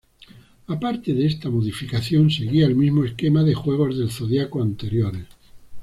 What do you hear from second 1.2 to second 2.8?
esta modificación, seguía el